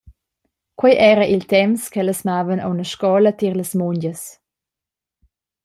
Quei 0.79 0.95
era 1.11 1.25
il 1.33 1.43
temps 1.53 1.81
ch’ellas 1.91 2.21
mavan 2.27 2.63
aunc 2.65 2.81
a 2.85 2.87
scola 2.91 3.31
tier 3.37 3.55
las 3.57 3.71
mungias. 3.79 4.21